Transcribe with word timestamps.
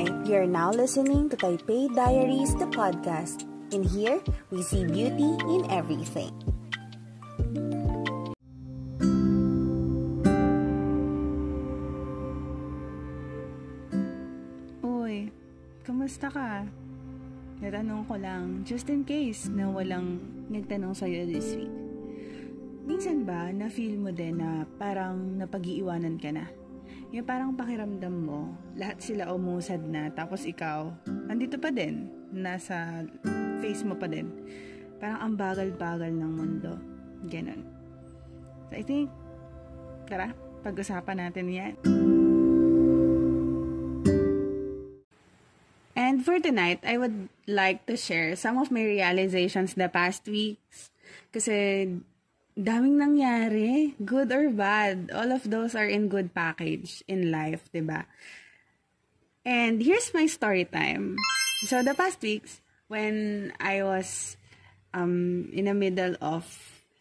Hi, 0.00 0.08
you're 0.24 0.48
now 0.48 0.72
listening 0.72 1.28
to 1.28 1.36
Taipei 1.36 1.84
Diaries, 1.92 2.56
the 2.56 2.64
podcast. 2.72 3.44
In 3.68 3.84
here, 3.84 4.16
we 4.48 4.64
see 4.64 4.88
beauty 4.88 5.36
in 5.44 5.68
everything. 5.68 6.32
Uy, 14.80 15.28
kamusta 15.84 16.32
ka? 16.32 16.64
Natanong 17.60 18.08
ko 18.08 18.16
lang, 18.16 18.64
just 18.64 18.88
in 18.88 19.04
case 19.04 19.52
na 19.52 19.68
walang 19.68 20.16
nagtanong 20.48 20.96
sa'yo 20.96 21.28
this 21.28 21.52
week. 21.60 21.76
Minsan 22.88 23.28
ba, 23.28 23.52
na-feel 23.52 24.00
mo 24.00 24.08
din 24.16 24.40
na 24.40 24.64
parang 24.80 25.36
napag-iiwanan 25.36 26.16
ka 26.16 26.32
na? 26.32 26.48
Yung 27.10 27.26
parang 27.26 27.58
pakiramdam 27.58 28.14
mo, 28.14 28.54
lahat 28.78 29.02
sila 29.02 29.34
umusad 29.34 29.82
na, 29.82 30.14
tapos 30.14 30.46
ikaw, 30.46 30.94
andito 31.26 31.58
pa 31.58 31.74
din, 31.74 32.06
nasa 32.30 33.02
face 33.58 33.82
mo 33.82 33.98
pa 33.98 34.06
din. 34.06 34.30
Parang 35.02 35.18
ang 35.18 35.34
bagal-bagal 35.34 36.14
ng 36.14 36.30
mundo. 36.30 36.78
Ganon. 37.26 37.66
So, 38.70 38.78
I 38.78 38.86
think, 38.86 39.10
tara, 40.06 40.30
pag-usapan 40.62 41.18
natin 41.18 41.50
yan. 41.50 41.74
And 45.98 46.22
for 46.22 46.38
tonight, 46.38 46.78
I 46.86 46.94
would 46.94 47.26
like 47.50 47.90
to 47.90 47.98
share 47.98 48.38
some 48.38 48.54
of 48.54 48.70
my 48.70 48.86
realizations 48.86 49.74
the 49.74 49.90
past 49.90 50.30
weeks. 50.30 50.94
Kasi 51.34 51.86
daming 52.58 52.98
nangyari, 52.98 53.94
good 54.02 54.30
or 54.32 54.50
bad. 54.50 55.10
All 55.14 55.30
of 55.30 55.46
those 55.48 55.74
are 55.74 55.86
in 55.86 56.10
good 56.10 56.34
package 56.34 57.02
in 57.06 57.30
life, 57.30 57.70
'di 57.70 57.82
ba? 57.86 58.06
And 59.46 59.80
here's 59.80 60.12
my 60.12 60.28
story 60.28 60.68
time. 60.68 61.16
So 61.64 61.80
the 61.80 61.96
past 61.96 62.20
weeks 62.20 62.60
when 62.92 63.50
I 63.56 63.80
was 63.80 64.36
um 64.92 65.48
in 65.54 65.70
the 65.70 65.76
middle 65.76 66.18
of 66.20 66.44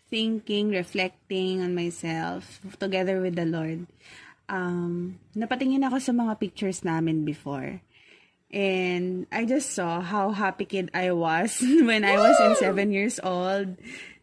thinking, 0.10 0.72
reflecting 0.72 1.62
on 1.62 1.76
myself 1.76 2.64
together 2.80 3.20
with 3.20 3.36
the 3.36 3.46
Lord, 3.46 3.86
um 4.48 5.20
napatingin 5.36 5.86
ako 5.86 6.00
sa 6.00 6.14
mga 6.16 6.34
pictures 6.40 6.82
namin 6.82 7.28
before. 7.28 7.84
And 8.50 9.30
I 9.32 9.46
just 9.46 9.78
saw 9.78 10.02
how 10.02 10.34
happy 10.34 10.66
kid 10.66 10.90
I 10.94 11.14
was 11.14 11.62
when 11.86 12.02
I 12.02 12.18
was 12.18 12.34
in 12.42 12.56
seven 12.58 12.90
years 12.92 13.22
old 13.22 13.78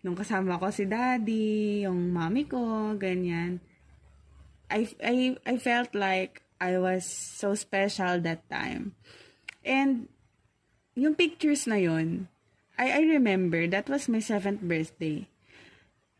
nung 0.07 0.15
kasama 0.15 0.63
ko 0.63 0.71
si 0.71 0.87
daddy, 0.87 1.83
yung 1.83 2.15
mommy 2.15 2.47
ko, 2.47 2.95
ganyan. 2.95 3.59
I, 4.71 4.87
I, 5.03 5.35
I 5.43 5.59
felt 5.59 5.99
like 5.99 6.47
I 6.63 6.79
was 6.79 7.03
so 7.03 7.59
special 7.59 8.23
that 8.23 8.47
time. 8.47 8.95
And 9.67 10.07
yung 10.95 11.19
pictures 11.19 11.67
na 11.67 11.83
yun, 11.83 12.31
I, 12.79 12.95
I 12.95 13.03
remember 13.19 13.67
that 13.67 13.91
was 13.91 14.07
my 14.07 14.23
seventh 14.23 14.63
birthday. 14.63 15.27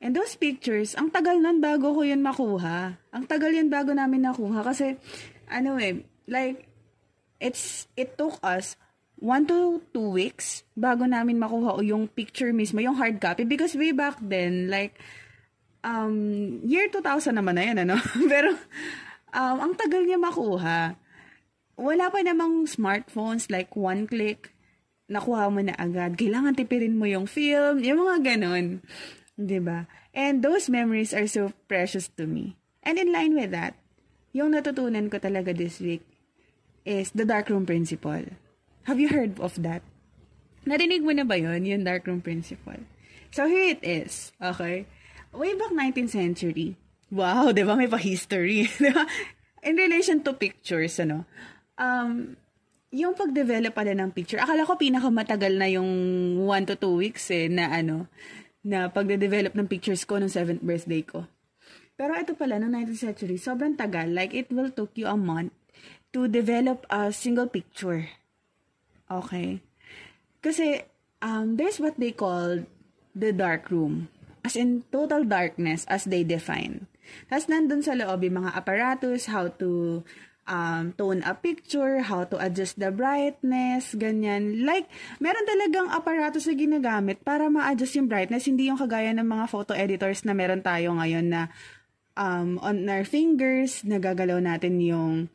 And 0.03 0.19
those 0.19 0.35
pictures, 0.35 0.99
ang 0.99 1.15
tagal 1.15 1.39
nun 1.39 1.63
bago 1.63 1.95
ko 1.95 2.03
yun 2.03 2.27
makuha. 2.27 2.99
Ang 3.15 3.25
tagal 3.31 3.55
yun 3.55 3.71
bago 3.71 3.95
namin 3.95 4.27
nakuha. 4.27 4.67
Kasi, 4.67 4.99
ano 5.47 5.79
eh, 5.79 6.03
like, 6.27 6.69
it's, 7.41 7.89
it 7.97 8.17
took 8.17 8.39
us 8.43 8.77
one 9.17 9.49
to 9.49 9.81
two 9.97 10.13
weeks 10.13 10.63
bago 10.77 11.09
namin 11.09 11.41
makuha 11.41 11.81
yung 11.81 12.09
picture 12.09 12.53
mismo, 12.53 12.81
yung 12.81 12.97
hard 12.97 13.21
copy. 13.21 13.45
Because 13.45 13.75
way 13.75 13.93
back 13.93 14.21
then, 14.21 14.69
like, 14.69 15.01
um, 15.85 16.61
year 16.65 16.89
2000 16.93 17.33
naman 17.33 17.57
na 17.57 17.65
yan, 17.65 17.79
ano? 17.89 17.97
Pero, 18.33 18.53
um, 19.33 19.57
ang 19.61 19.73
tagal 19.77 20.05
niya 20.05 20.21
makuha. 20.21 20.97
Wala 21.77 22.05
pa 22.09 22.21
namang 22.25 22.65
smartphones, 22.69 23.53
like 23.53 23.77
one 23.77 24.09
click, 24.09 24.53
nakuha 25.13 25.53
mo 25.53 25.61
na 25.61 25.77
agad. 25.77 26.17
Kailangan 26.17 26.57
tipirin 26.57 26.97
mo 26.97 27.05
yung 27.05 27.29
film, 27.29 27.85
yung 27.85 28.01
mga 28.01 28.17
ganon. 28.37 28.81
ba 29.37 29.45
diba? 29.45 29.79
And 30.17 30.41
those 30.41 30.73
memories 30.73 31.13
are 31.13 31.29
so 31.29 31.53
precious 31.69 32.09
to 32.17 32.25
me. 32.25 32.57
And 32.81 32.97
in 32.97 33.13
line 33.13 33.37
with 33.37 33.53
that, 33.53 33.77
yung 34.33 34.57
natutunan 34.57 35.13
ko 35.13 35.21
talaga 35.21 35.53
this 35.53 35.81
week 35.81 36.05
is 36.87 37.11
the 37.11 37.27
darkroom 37.27 37.67
principle. 37.67 38.23
Have 38.87 39.03
you 39.03 39.11
heard 39.11 39.43
of 39.43 39.59
that? 39.67 39.83
Narinig 40.63 41.03
mo 41.03 41.11
na 41.11 41.27
ba 41.27 41.35
yon 41.35 41.67
yung 41.67 41.83
darkroom 41.83 42.23
principle? 42.23 42.87
So, 43.35 43.51
here 43.51 43.75
it 43.75 43.83
is. 43.83 44.31
Okay? 44.39 44.87
Way 45.35 45.59
back 45.59 45.75
19th 45.75 46.15
century. 46.15 46.79
Wow, 47.11 47.51
di 47.51 47.67
ba? 47.67 47.75
May 47.75 47.91
pa-history. 47.91 48.71
In 49.67 49.75
relation 49.75 50.23
to 50.23 50.39
pictures, 50.39 51.03
ano? 51.03 51.27
Um, 51.75 52.39
yung 52.95 53.19
pag-develop 53.19 53.75
pala 53.75 53.93
ng 53.99 54.15
picture, 54.15 54.39
akala 54.39 54.63
ko 54.63 54.79
pinakamatagal 54.79 55.53
na 55.59 55.67
yung 55.67 55.91
1 56.47 56.71
to 56.71 56.75
2 56.79 57.03
weeks 57.03 57.27
eh, 57.35 57.51
na 57.51 57.75
ano, 57.75 58.07
na 58.63 58.91
pagde-develop 58.91 59.59
ng 59.59 59.67
pictures 59.67 60.07
ko 60.07 60.23
nung 60.23 60.31
7th 60.31 60.63
birthday 60.63 61.03
ko. 61.03 61.27
Pero 61.99 62.15
ito 62.15 62.39
pala, 62.39 62.63
no 62.63 62.71
19th 62.71 63.03
century, 63.11 63.37
sobrang 63.39 63.75
tagal. 63.75 64.11
Like, 64.11 64.35
it 64.35 64.51
will 64.55 64.71
took 64.71 64.95
you 64.95 65.11
a 65.11 65.19
month 65.19 65.55
to 66.17 66.25
develop 66.25 66.89
a 66.89 67.13
single 67.13 67.45
picture. 67.45 68.09
Okay? 69.13 69.61
Kasi, 70.41 70.89
um, 71.21 71.61
there's 71.61 71.77
what 71.77 72.01
they 72.01 72.17
call 72.17 72.65
the 73.13 73.37
dark 73.37 73.69
room. 73.69 74.09
As 74.41 74.57
in, 74.57 74.89
total 74.89 75.29
darkness 75.29 75.85
as 75.93 76.09
they 76.09 76.25
define. 76.25 76.89
Tapos, 77.29 77.53
nandun 77.53 77.85
sa 77.85 77.93
loob 77.93 78.25
yung 78.25 78.41
mga 78.41 78.57
apparatus, 78.57 79.29
how 79.29 79.53
to 79.61 80.01
um, 80.49 80.97
tone 80.97 81.21
a 81.27 81.37
picture, 81.37 82.01
how 82.01 82.25
to 82.25 82.41
adjust 82.41 82.81
the 82.81 82.89
brightness, 82.89 83.93
ganyan. 83.93 84.65
Like, 84.65 84.89
meron 85.21 85.45
talagang 85.45 85.93
apparatus 85.93 86.49
na 86.49 86.57
ginagamit 86.57 87.21
para 87.21 87.53
ma-adjust 87.53 88.01
yung 88.01 88.09
brightness, 88.09 88.49
hindi 88.49 88.73
yung 88.73 88.81
kagaya 88.81 89.13
ng 89.13 89.27
mga 89.27 89.47
photo 89.53 89.77
editors 89.77 90.25
na 90.25 90.33
meron 90.33 90.65
tayo 90.65 90.97
ngayon 90.97 91.27
na 91.29 91.53
um, 92.17 92.57
on 92.65 92.89
our 92.89 93.05
fingers, 93.05 93.85
nagagalaw 93.85 94.41
natin 94.41 94.81
yung 94.81 95.29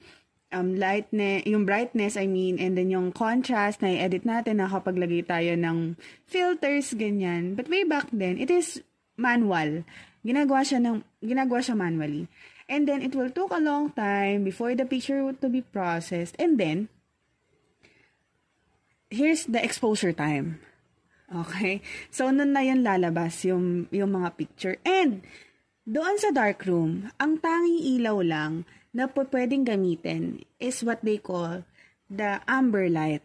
um, 0.51 0.75
lightness, 0.75 1.47
yung 1.47 1.65
brightness, 1.65 2.19
I 2.19 2.27
mean, 2.27 2.59
and 2.59 2.77
then 2.77 2.91
yung 2.91 3.15
contrast 3.15 3.81
na 3.81 3.95
i-edit 3.95 4.27
natin, 4.27 4.59
nakapaglagay 4.59 5.25
tayo 5.25 5.55
ng 5.55 5.95
filters, 6.27 6.93
ganyan. 6.93 7.55
But 7.55 7.71
way 7.71 7.87
back 7.87 8.11
then, 8.11 8.37
it 8.37 8.51
is 8.51 8.83
manual. 9.15 9.87
Ginagawa 10.21 10.61
siya, 10.61 10.83
ng, 10.83 11.01
ginagawa 11.23 11.59
siya 11.63 11.75
manually. 11.75 12.27
And 12.71 12.87
then, 12.87 13.01
it 13.01 13.15
will 13.17 13.31
took 13.31 13.51
a 13.51 13.59
long 13.59 13.91
time 13.91 14.47
before 14.47 14.75
the 14.75 14.85
picture 14.85 15.23
to 15.27 15.47
be 15.49 15.63
processed. 15.65 16.35
And 16.39 16.55
then, 16.55 16.87
here's 19.09 19.47
the 19.47 19.59
exposure 19.59 20.13
time. 20.13 20.63
Okay? 21.27 21.83
So, 22.11 22.31
nun 22.31 22.55
na 22.55 22.63
yan 22.63 22.83
lalabas 22.83 23.43
yung, 23.43 23.91
yung 23.91 24.15
mga 24.15 24.29
picture. 24.39 24.75
And, 24.87 25.23
doon 25.83 26.15
sa 26.21 26.29
dark 26.31 26.63
room, 26.69 27.09
ang 27.17 27.41
tanging 27.41 27.97
ilaw 27.97 28.21
lang 28.21 28.63
na 28.91 29.07
pwedeng 29.07 29.63
gamitin 29.63 30.43
is 30.59 30.83
what 30.83 30.99
they 31.03 31.19
call 31.19 31.63
the 32.11 32.43
amber 32.47 32.91
light. 32.91 33.23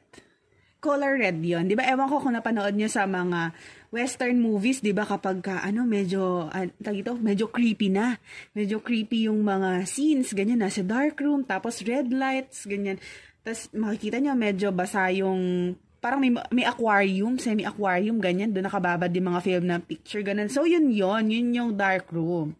Color 0.79 1.19
red 1.19 1.43
yon, 1.43 1.67
'di 1.67 1.75
ba? 1.75 1.83
Ewan 1.83 2.07
ko 2.07 2.23
kung 2.23 2.39
napanood 2.39 2.79
niyo 2.79 2.87
sa 2.87 3.11
mga 3.11 3.51
western 3.91 4.39
movies, 4.39 4.79
'di 4.79 4.95
ba 4.95 5.03
kapag 5.03 5.43
ka, 5.43 5.59
ano 5.67 5.83
medyo 5.83 6.47
uh, 6.47 6.67
ito, 6.95 7.19
medyo 7.19 7.51
creepy 7.51 7.91
na. 7.91 8.23
Medyo 8.55 8.79
creepy 8.79 9.27
yung 9.27 9.43
mga 9.43 9.83
scenes, 9.89 10.31
ganyan 10.31 10.63
nasa 10.63 10.87
dark 10.87 11.19
room, 11.19 11.43
tapos 11.43 11.83
red 11.83 12.15
lights, 12.15 12.71
ganyan. 12.71 13.03
Tapos 13.43 13.67
makikita 13.75 14.23
niyo 14.23 14.39
medyo 14.39 14.71
basa 14.71 15.11
yung 15.11 15.75
parang 16.07 16.23
may, 16.23 16.31
may 16.55 16.63
aquarium, 16.63 17.35
semi-aquarium, 17.35 18.23
ganyan. 18.23 18.55
Doon 18.55 18.71
nakababad 18.71 19.11
yung 19.11 19.27
mga 19.35 19.43
film 19.43 19.65
na 19.67 19.83
picture, 19.83 20.23
ganun. 20.23 20.47
So, 20.47 20.63
yun 20.63 20.95
yon 20.95 21.35
Yun 21.35 21.49
yung 21.51 21.71
dark 21.75 22.15
room. 22.15 22.55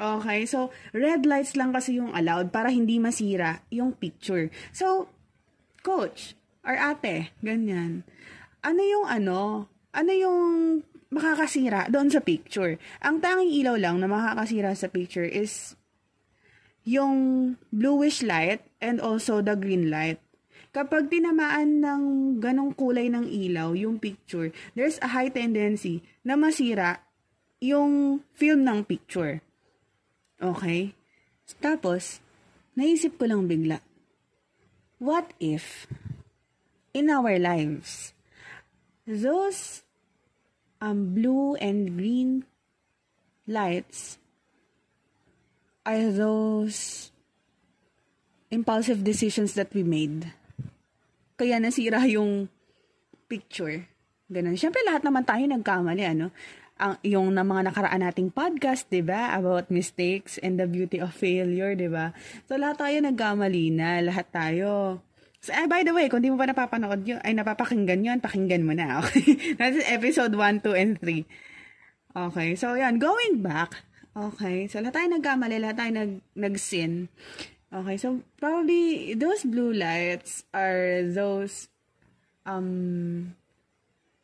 Okay, 0.00 0.48
so 0.48 0.72
red 0.96 1.28
lights 1.28 1.60
lang 1.60 1.76
kasi 1.76 2.00
yung 2.00 2.16
allowed 2.16 2.48
para 2.48 2.72
hindi 2.72 2.96
masira 2.96 3.60
yung 3.68 3.92
picture. 3.92 4.48
So, 4.72 5.12
coach 5.84 6.32
or 6.64 6.72
ate, 6.72 7.36
ganyan. 7.44 8.08
Ano 8.64 8.80
yung 8.80 9.04
ano? 9.04 9.68
Ano 9.92 10.12
yung 10.16 10.40
makakasira 11.12 11.92
doon 11.92 12.08
sa 12.08 12.24
picture? 12.24 12.80
Ang 13.04 13.20
tanging 13.20 13.52
ilaw 13.60 13.76
lang 13.76 14.00
na 14.00 14.08
makakasira 14.08 14.72
sa 14.72 14.88
picture 14.88 15.28
is 15.28 15.76
yung 16.88 17.52
bluish 17.68 18.24
light 18.24 18.64
and 18.80 19.04
also 19.04 19.44
the 19.44 19.52
green 19.52 19.92
light. 19.92 20.16
Kapag 20.72 21.12
tinamaan 21.12 21.84
ng 21.84 22.02
ganong 22.40 22.72
kulay 22.72 23.12
ng 23.12 23.28
ilaw, 23.28 23.76
yung 23.76 24.00
picture, 24.00 24.48
there's 24.72 24.96
a 25.04 25.12
high 25.12 25.28
tendency 25.28 26.00
na 26.24 26.40
masira 26.40 27.04
yung 27.60 28.24
film 28.32 28.64
ng 28.64 28.88
picture. 28.88 29.44
Okay? 30.40 30.96
Tapos, 31.60 32.24
naisip 32.74 33.20
ko 33.20 33.28
lang 33.28 33.46
bigla, 33.46 33.84
what 34.98 35.36
if, 35.38 35.86
in 36.96 37.12
our 37.12 37.38
lives, 37.38 38.16
those 39.06 39.84
um, 40.80 41.14
blue 41.14 41.54
and 41.60 41.94
green 41.94 42.48
lights 43.46 44.18
are 45.84 46.10
those 46.10 47.10
impulsive 48.50 49.04
decisions 49.04 49.54
that 49.54 49.70
we 49.70 49.84
made. 49.84 50.32
kaya 51.40 51.56
nasira 51.56 52.04
yung 52.04 52.52
picture. 53.24 53.88
Ganun. 54.28 54.60
Siyempre, 54.60 54.84
lahat 54.84 55.00
naman 55.00 55.24
tayo 55.24 55.40
nagkamali, 55.48 56.04
ano? 56.04 56.28
Ang, 56.80 56.96
yung 57.04 57.28
na 57.36 57.44
mga 57.44 57.68
nakaraan 57.68 58.00
nating 58.00 58.32
podcast, 58.32 58.88
di 58.88 59.04
ba? 59.04 59.36
About 59.36 59.68
mistakes 59.68 60.40
and 60.40 60.56
the 60.56 60.64
beauty 60.64 60.96
of 60.96 61.12
failure, 61.12 61.76
di 61.76 61.92
ba? 61.92 62.16
So, 62.48 62.56
lahat 62.56 62.80
tayo 62.80 62.96
nagkamali 63.04 63.68
na. 63.68 64.00
Lahat 64.00 64.32
tayo. 64.32 65.04
So, 65.44 65.52
eh, 65.52 65.68
by 65.68 65.84
the 65.84 65.92
way, 65.92 66.08
kung 66.08 66.24
di 66.24 66.32
mo 66.32 66.40
pa 66.40 66.48
napapanood 66.48 67.04
yun, 67.04 67.20
ay 67.20 67.36
napapakinggan 67.36 68.00
yun, 68.00 68.18
pakinggan 68.24 68.64
mo 68.64 68.72
na, 68.72 68.96
okay? 69.04 69.56
That's 69.60 69.84
episode 69.84 70.32
1, 70.32 70.64
2, 70.64 70.72
and 70.72 70.96
3. 70.96 71.28
Okay, 72.16 72.56
so 72.56 72.72
yan, 72.72 72.96
going 72.96 73.44
back. 73.44 73.84
Okay, 74.16 74.64
so 74.64 74.80
lahat 74.80 75.04
tayo 75.04 75.08
nagkamali, 75.20 75.56
lahat 75.60 75.76
tayo 75.84 75.92
nag, 75.94 76.12
nag-sin. 76.32 77.12
Okay, 77.70 77.96
so 78.00 78.24
probably 78.40 79.14
those 79.14 79.46
blue 79.46 79.70
lights 79.70 80.42
are 80.50 81.06
those 81.06 81.70
um 82.42 83.36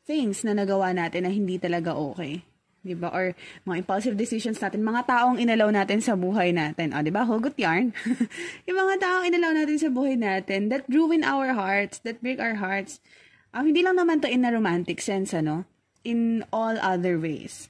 things 0.07 0.47
na 0.47 0.55
nagawa 0.55 0.95
natin 0.95 1.27
na 1.27 1.33
hindi 1.35 1.59
talaga 1.59 1.93
okay. 1.93 2.47
'di 2.87 2.95
ba? 2.95 3.11
Or 3.11 3.35
mga 3.67 3.83
impulsive 3.83 4.15
decisions 4.15 4.63
natin, 4.63 4.87
mga 4.87 5.11
taong 5.11 5.43
inalaw 5.43 5.75
natin 5.75 5.99
sa 5.99 6.15
buhay 6.15 6.55
natin. 6.55 6.95
O, 6.95 7.03
'di 7.03 7.11
ba? 7.11 7.27
Hugot 7.27 7.59
yarn. 7.59 7.91
yung 8.71 8.79
mga 8.79 9.03
taong 9.03 9.27
inalaw 9.27 9.53
natin 9.59 9.79
sa 9.83 9.91
buhay 9.91 10.15
natin 10.15 10.71
that 10.71 10.87
ruin 10.87 11.27
our 11.27 11.51
hearts, 11.53 11.99
that 12.07 12.23
break 12.23 12.39
our 12.39 12.63
hearts. 12.63 13.03
Um, 13.51 13.67
hindi 13.67 13.83
lang 13.83 13.99
naman 13.99 14.23
to 14.23 14.31
in 14.31 14.47
a 14.47 14.55
romantic 14.55 15.03
sense, 15.03 15.35
ano? 15.35 15.67
In 16.07 16.47
all 16.55 16.79
other 16.79 17.19
ways. 17.19 17.67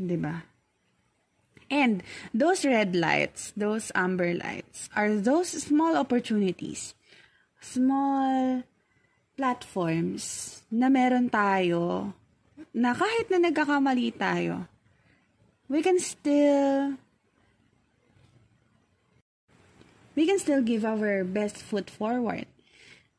'Di 0.00 0.16
ba? 0.16 0.48
And 1.68 2.04
those 2.32 2.64
red 2.64 2.96
lights, 2.96 3.52
those 3.56 3.92
amber 3.96 4.32
lights, 4.36 4.88
are 4.92 5.16
those 5.16 5.48
small 5.52 5.96
opportunities, 5.96 6.94
small 7.58 8.62
platforms 9.34 10.58
na 10.70 10.86
meron 10.90 11.30
tayo 11.30 12.14
na 12.74 12.94
kahit 12.94 13.30
na 13.30 13.50
nagkakamali 13.50 14.14
tayo, 14.14 14.66
we 15.70 15.82
can 15.82 15.98
still 15.98 16.98
we 20.14 20.26
can 20.26 20.38
still 20.38 20.62
give 20.62 20.86
our 20.86 21.22
best 21.26 21.58
foot 21.58 21.90
forward. 21.90 22.46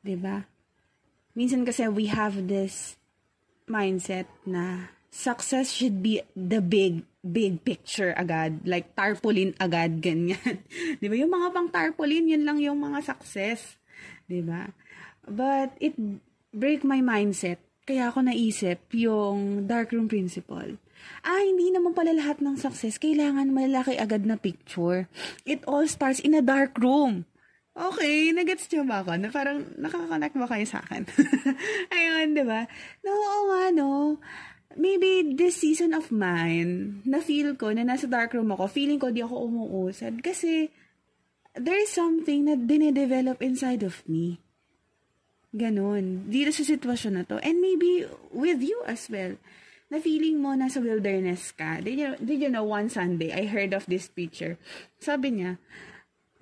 ba? 0.04 0.48
Minsan 1.36 1.68
kasi 1.68 1.88
we 1.92 2.08
have 2.08 2.48
this 2.48 2.96
mindset 3.68 4.32
na 4.48 4.96
success 5.12 5.72
should 5.72 6.04
be 6.04 6.24
the 6.36 6.60
big 6.64 7.04
big 7.26 7.64
picture 7.66 8.14
agad. 8.14 8.62
Like, 8.64 8.94
tarpaulin 8.94 9.58
agad, 9.58 10.00
ganyan. 10.00 10.62
di 11.02 11.08
ba? 11.10 11.16
Yung 11.18 11.34
mga 11.34 11.50
pang 11.50 11.70
tarpaulin, 11.74 12.30
yun 12.30 12.46
lang 12.46 12.62
yung 12.62 12.78
mga 12.78 13.02
success. 13.02 13.82
Di 14.30 14.46
ba? 14.46 14.70
But, 15.26 15.74
it 15.82 15.98
break 16.56 16.88
my 16.88 17.04
mindset. 17.04 17.60
Kaya 17.86 18.10
ako 18.10 18.26
naisip 18.26 18.82
yung 18.98 19.70
darkroom 19.70 20.10
principle. 20.10 20.82
Ah, 21.22 21.42
hindi 21.44 21.70
naman 21.70 21.94
pala 21.94 22.18
lahat 22.18 22.42
ng 22.42 22.58
success 22.58 22.98
kailangan 22.98 23.54
malaki 23.54 23.94
agad 23.94 24.26
na 24.26 24.42
picture. 24.42 25.06
It 25.46 25.62
all 25.70 25.86
starts 25.86 26.18
in 26.18 26.34
a 26.34 26.42
dark 26.42 26.74
room. 26.82 27.30
Okay, 27.76 28.32
nagets 28.32 28.72
niyo 28.72 28.88
ba 28.88 29.04
ako? 29.04 29.20
Na 29.20 29.30
parang 29.30 29.68
nakaka-connect 29.76 30.34
ba 30.40 30.48
kayo 30.48 30.66
sa 30.66 30.80
akin? 30.82 31.04
Ayun, 31.94 32.34
di 32.34 32.42
ba? 32.48 32.66
No, 33.04 33.12
oo 33.12 33.42
nga, 33.52 33.68
maybe 34.80 35.36
this 35.36 35.60
season 35.60 35.96
of 35.96 36.12
mine, 36.12 37.04
na 37.04 37.20
feel 37.20 37.56
ko 37.60 37.72
na 37.76 37.84
nasa 37.84 38.08
dark 38.08 38.32
room 38.36 38.52
ako, 38.56 38.68
feeling 38.72 39.00
ko 39.00 39.12
di 39.12 39.24
ako 39.24 39.48
umuusad 39.48 40.20
kasi 40.24 40.72
there 41.56 41.80
is 41.80 41.92
something 41.92 42.48
na 42.48 42.56
dinedevelop 42.60 43.40
inside 43.44 43.84
of 43.84 44.04
me. 44.08 44.40
Ganon. 45.56 46.28
Dito 46.28 46.52
sa 46.52 46.68
sitwasyon 46.68 47.14
na 47.16 47.24
to. 47.24 47.40
And 47.40 47.64
maybe 47.64 48.04
with 48.36 48.60
you 48.60 48.84
as 48.84 49.08
well. 49.08 49.40
Na 49.88 50.04
feeling 50.04 50.44
mo 50.44 50.52
nasa 50.52 50.84
wilderness 50.84 51.56
ka. 51.56 51.80
Did 51.80 51.96
you, 51.96 52.10
did 52.20 52.44
you 52.44 52.52
know 52.52 52.68
one 52.68 52.92
Sunday, 52.92 53.32
I 53.32 53.48
heard 53.48 53.72
of 53.72 53.88
this 53.88 54.12
preacher. 54.12 54.60
Sabi 55.00 55.40
niya, 55.40 55.58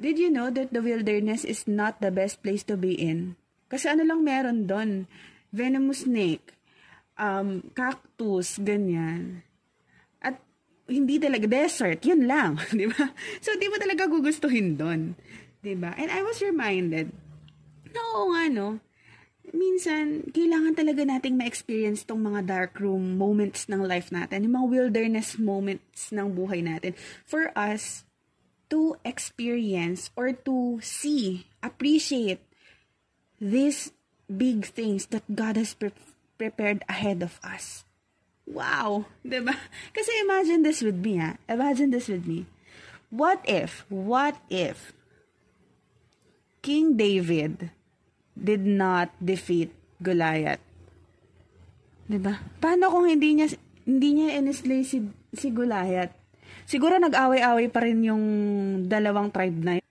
Did 0.01 0.17
you 0.17 0.33
know 0.33 0.49
that 0.49 0.73
the 0.73 0.81
wilderness 0.81 1.45
is 1.45 1.69
not 1.69 2.01
the 2.01 2.09
best 2.09 2.41
place 2.41 2.65
to 2.65 2.73
be 2.73 2.97
in? 2.97 3.37
Kasi 3.69 3.93
ano 3.93 4.01
lang 4.01 4.25
meron 4.25 4.65
doon? 4.65 5.05
Venomous 5.53 6.09
snake 6.09 6.57
um, 7.17 7.69
cactus, 7.73 8.57
ganyan. 8.61 9.45
At 10.21 10.39
hindi 10.89 11.21
talaga 11.21 11.45
desert, 11.45 12.01
yun 12.05 12.25
lang, 12.25 12.57
di 12.79 12.89
ba? 12.89 13.13
So, 13.41 13.55
di 13.57 13.69
mo 13.69 13.77
talaga 13.77 14.09
gugustuhin 14.09 14.77
doon, 14.77 15.13
di 15.61 15.77
ba? 15.77 15.93
And 15.97 16.09
I 16.09 16.25
was 16.25 16.41
reminded, 16.41 17.13
no, 17.93 18.33
nga, 18.33 18.49
no, 18.49 18.81
minsan, 19.53 20.27
kailangan 20.33 20.73
talaga 20.73 21.05
nating 21.05 21.37
ma-experience 21.37 22.03
tong 22.03 22.25
mga 22.25 22.43
dark 22.49 22.73
room 22.81 23.15
moments 23.15 23.69
ng 23.69 23.85
life 23.85 24.09
natin, 24.09 24.49
yung 24.49 24.57
mga 24.57 24.67
wilderness 24.69 25.37
moments 25.37 26.09
ng 26.09 26.33
buhay 26.33 26.65
natin, 26.65 26.97
for 27.23 27.53
us 27.55 28.03
to 28.67 28.97
experience 29.05 30.09
or 30.17 30.33
to 30.33 30.81
see, 30.81 31.45
appreciate 31.61 32.41
these 33.37 33.93
big 34.25 34.65
things 34.65 35.07
that 35.13 35.23
God 35.29 35.55
has 35.55 35.77
prepared 35.77 36.11
prepared 36.37 36.83
ahead 36.89 37.23
of 37.23 37.39
us. 37.43 37.85
Wow! 38.43 39.05
Diba? 39.25 39.55
Kasi 39.95 40.11
imagine 40.19 40.67
this 40.67 40.83
with 40.83 40.99
me, 40.99 41.17
ha? 41.17 41.39
Imagine 41.47 41.95
this 41.95 42.11
with 42.11 42.27
me. 42.27 42.45
What 43.07 43.39
if, 43.45 43.85
what 43.87 44.35
if, 44.49 44.91
King 46.59 46.97
David 46.97 47.71
did 48.37 48.65
not 48.65 49.13
defeat 49.21 49.71
Goliath? 50.01 50.61
Diba? 52.09 52.41
Paano 52.59 52.91
kung 52.91 53.07
hindi 53.07 53.37
niya, 53.37 53.47
hindi 53.87 54.09
niya 54.19 54.37
inislay 54.41 54.83
si, 54.83 55.01
si 55.33 55.47
Goliath? 55.49 56.13
Siguro 56.67 56.99
nag-away-away 56.99 57.67
pa 57.71 57.79
rin 57.83 58.03
yung 58.03 58.25
dalawang 58.85 59.31
tribe 59.31 59.59
na 59.63 59.73
yun. 59.79 59.89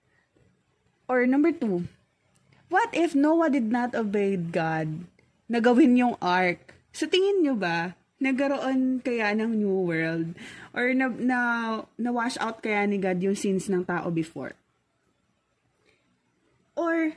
Or 1.09 1.25
number 1.27 1.51
two, 1.51 1.85
what 2.71 2.89
if 2.93 3.13
Noah 3.13 3.51
did 3.51 3.69
not 3.69 3.93
obey 3.93 4.39
God 4.39 5.05
na 5.53 5.59
gawin 5.61 5.99
yung 5.99 6.15
ark. 6.17 6.73
So, 6.89 7.05
tingin 7.05 7.45
nyo 7.45 7.53
ba, 7.53 7.93
nagkaroon 8.17 9.05
kaya 9.05 9.37
ng 9.37 9.53
new 9.59 9.85
world? 9.85 10.33
Or 10.73 10.89
na, 10.97 11.13
na, 11.13 11.39
na 11.93 12.09
wash 12.09 12.41
out 12.41 12.63
kaya 12.65 12.89
ni 12.89 12.97
God 12.97 13.21
yung 13.21 13.37
sins 13.37 13.67
ng 13.67 13.85
tao 13.85 14.09
before? 14.09 14.57
Or, 16.73 17.13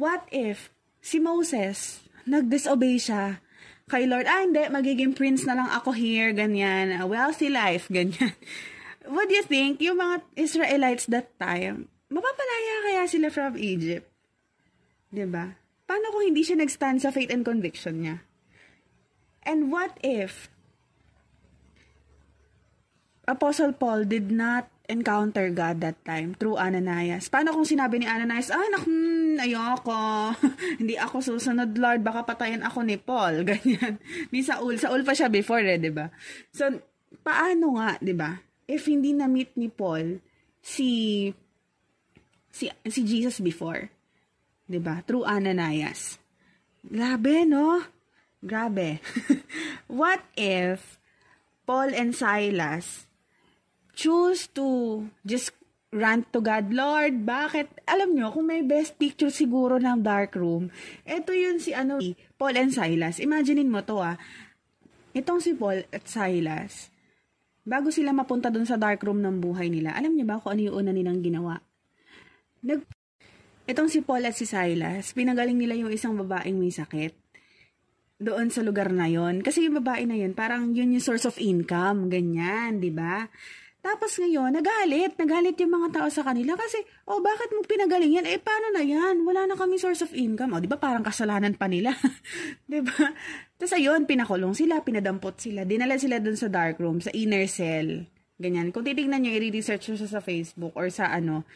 what 0.00 0.24
if 0.32 0.72
si 1.04 1.20
Moses, 1.20 2.00
nag-disobey 2.24 2.96
siya 2.96 3.44
kay 3.90 4.08
Lord, 4.08 4.24
ah 4.24 4.40
hindi, 4.46 4.64
magiging 4.70 5.12
prince 5.12 5.44
na 5.44 5.58
lang 5.58 5.68
ako 5.68 5.92
here, 5.92 6.32
ganyan, 6.32 6.94
wealthy 7.04 7.52
life, 7.52 7.90
ganyan. 7.92 8.32
What 9.04 9.28
do 9.28 9.34
you 9.36 9.44
think? 9.44 9.82
Yung 9.84 9.98
mga 10.00 10.22
Israelites 10.38 11.10
that 11.10 11.34
time, 11.36 11.90
mapapalaya 12.08 12.74
kaya 12.86 13.02
sila 13.10 13.28
from 13.28 13.58
Egypt? 13.58 14.06
ba? 15.10 15.12
Diba? 15.12 15.46
Paano 15.90 16.06
kung 16.14 16.22
hindi 16.22 16.46
siya 16.46 16.62
nag-stand 16.62 17.02
sa 17.02 17.10
faith 17.10 17.34
and 17.34 17.42
conviction 17.42 18.06
niya? 18.06 18.16
And 19.42 19.74
what 19.74 19.98
if 20.06 20.46
Apostle 23.26 23.74
Paul 23.74 24.06
did 24.06 24.30
not 24.30 24.70
encounter 24.90 25.46
God 25.54 25.78
that 25.78 26.02
time 26.02 26.34
through 26.34 26.58
Ananias? 26.58 27.30
Paano 27.30 27.54
kung 27.54 27.62
sinabi 27.62 28.02
ni 28.02 28.10
Ananias, 28.10 28.50
ah, 28.50 28.66
nak, 28.74 28.82
hmm, 28.82 29.38
ayoko, 29.38 30.34
hindi 30.82 30.98
ako 30.98 31.22
susunod, 31.22 31.70
Lord, 31.78 32.02
baka 32.02 32.26
patayin 32.26 32.66
ako 32.66 32.82
ni 32.82 32.98
Paul, 32.98 33.42
ganyan. 33.48 34.02
Ni 34.34 34.42
Saul, 34.42 34.82
Saul 34.82 35.06
pa 35.06 35.14
siya 35.14 35.30
before 35.30 35.62
eh, 35.62 35.78
di 35.78 35.94
ba? 35.94 36.10
So, 36.50 36.66
paano 37.22 37.78
nga, 37.78 37.96
di 38.02 38.12
ba? 38.12 38.34
If 38.66 38.90
hindi 38.90 39.14
na-meet 39.14 39.54
ni 39.54 39.70
Paul 39.70 40.18
si 40.60 41.30
si 42.50 42.68
si 42.86 43.00
Jesus 43.06 43.40
before, 43.40 43.88
'di 44.68 44.78
ba? 44.78 45.02
Through 45.06 45.26
Ananias. 45.26 46.20
Grabe, 46.84 47.44
no? 47.44 47.82
Grabe. 48.40 49.04
What 50.00 50.24
if 50.38 50.96
Paul 51.68 51.92
and 51.92 52.16
Silas 52.16 53.09
choose 53.94 54.50
to 54.54 55.06
just 55.22 55.54
rant 55.90 56.30
to 56.30 56.38
God, 56.38 56.70
Lord, 56.70 57.26
bakit? 57.26 57.70
Alam 57.86 58.14
nyo, 58.14 58.30
kung 58.30 58.46
may 58.46 58.62
best 58.62 58.94
picture 58.94 59.30
siguro 59.30 59.82
ng 59.82 60.06
dark 60.06 60.38
room, 60.38 60.70
ito 61.02 61.34
yun 61.34 61.58
si 61.58 61.74
ano, 61.74 61.98
Paul 62.38 62.54
and 62.54 62.70
Silas. 62.70 63.18
Imaginein 63.18 63.70
mo 63.70 63.82
to 63.82 63.98
ah. 63.98 64.14
Itong 65.10 65.42
si 65.42 65.58
Paul 65.58 65.82
at 65.90 66.06
Silas, 66.06 66.94
bago 67.66 67.90
sila 67.90 68.14
mapunta 68.14 68.48
dun 68.48 68.64
sa 68.64 68.78
dark 68.78 69.02
room 69.02 69.18
ng 69.18 69.42
buhay 69.42 69.66
nila, 69.66 69.98
alam 69.98 70.14
niyo 70.14 70.30
ba 70.30 70.38
kung 70.38 70.54
ano 70.54 70.70
yung 70.70 70.76
una 70.86 70.90
nilang 70.94 71.18
ginawa? 71.20 71.58
Nag 72.62 72.86
Itong 73.70 73.86
si 73.86 74.02
Paul 74.02 74.26
at 74.26 74.34
si 74.34 74.50
Silas, 74.50 75.14
pinagaling 75.14 75.54
nila 75.54 75.78
yung 75.78 75.94
isang 75.94 76.18
babaeng 76.18 76.58
may 76.58 76.74
sakit 76.74 77.14
doon 78.18 78.50
sa 78.50 78.66
lugar 78.66 78.90
na 78.90 79.06
yon. 79.06 79.46
Kasi 79.46 79.62
yung 79.62 79.78
babae 79.78 80.10
na 80.10 80.18
yun, 80.18 80.34
parang 80.34 80.74
yun 80.74 80.90
yung 80.90 81.04
source 81.04 81.22
of 81.22 81.38
income, 81.38 82.10
ganyan, 82.10 82.82
di 82.82 82.90
ba? 82.90 83.30
Tapos 83.80 84.12
ngayon, 84.20 84.52
nagalit. 84.52 85.16
Nagalit 85.16 85.56
yung 85.56 85.72
mga 85.72 85.88
tao 85.96 86.08
sa 86.12 86.20
kanila 86.20 86.52
kasi, 86.52 86.76
oh, 87.08 87.24
bakit 87.24 87.48
mo 87.56 87.64
pinagaling 87.64 88.20
yan? 88.20 88.28
Eh, 88.28 88.36
paano 88.36 88.76
na 88.76 88.84
yan? 88.84 89.24
Wala 89.24 89.48
na 89.48 89.56
kami 89.56 89.80
source 89.80 90.04
of 90.04 90.12
income. 90.12 90.52
Oh, 90.52 90.60
di 90.60 90.68
ba 90.68 90.76
parang 90.76 91.00
kasalanan 91.00 91.56
pa 91.56 91.64
nila? 91.64 91.96
di 92.70 92.84
ba? 92.84 93.16
Tapos 93.56 93.72
ayun, 93.72 94.04
pinakulong 94.04 94.52
sila, 94.52 94.84
pinadampot 94.84 95.40
sila. 95.40 95.64
Dinala 95.64 95.96
sila 95.96 96.20
dun 96.20 96.36
sa 96.36 96.52
dark 96.52 96.76
room, 96.76 97.00
sa 97.00 97.08
inner 97.16 97.48
cell. 97.48 98.04
Ganyan. 98.36 98.68
Kung 98.72 98.84
titignan 98.84 99.24
nyo, 99.24 99.32
i-research 99.32 99.88
nyo 99.88 99.96
siya 99.96 100.10
sa 100.12 100.20
Facebook 100.20 100.76
or 100.76 100.92
sa 100.92 101.08
ano, 101.12 101.48